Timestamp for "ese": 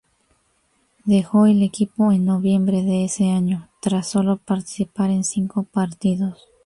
3.05-3.29